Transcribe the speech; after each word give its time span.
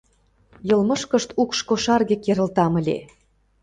Йылмышкышт 0.69 1.29
укш 1.41 1.59
кошарге 1.69 2.15
керылтам 2.23 2.73
ыле! 2.79 2.97